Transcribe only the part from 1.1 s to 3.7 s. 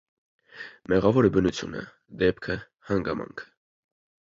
է բնությունը, դեպքը, հանգամանքը…